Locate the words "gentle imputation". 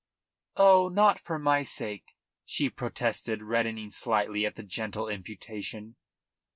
4.63-5.95